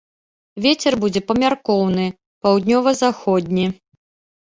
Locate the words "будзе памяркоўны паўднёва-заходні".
1.03-3.73